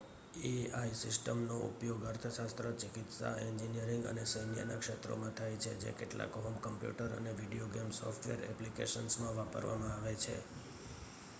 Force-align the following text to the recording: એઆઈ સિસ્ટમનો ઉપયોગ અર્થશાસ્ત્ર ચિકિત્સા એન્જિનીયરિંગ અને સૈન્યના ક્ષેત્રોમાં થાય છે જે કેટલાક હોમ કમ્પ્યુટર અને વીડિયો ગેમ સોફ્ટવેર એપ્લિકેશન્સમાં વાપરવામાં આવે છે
એઆઈ 0.47 0.93
સિસ્ટમનો 0.99 1.55
ઉપયોગ 1.63 2.05
અર્થશાસ્ત્ર 2.11 2.67
ચિકિત્સા 2.83 3.33
એન્જિનીયરિંગ 3.41 4.07
અને 4.07 4.23
સૈન્યના 4.25 4.77
ક્ષેત્રોમાં 4.79 5.35
થાય 5.35 5.59
છે 5.59 5.73
જે 5.81 5.91
કેટલાક 5.99 6.39
હોમ 6.39 6.57
કમ્પ્યુટર 6.61 7.11
અને 7.17 7.35
વીડિયો 7.35 7.69
ગેમ 7.69 7.91
સોફ્ટવેર 7.93 8.39
એપ્લિકેશન્સમાં 8.47 9.37
વાપરવામાં 9.37 9.93
આવે 9.93 10.15
છે 10.17 10.35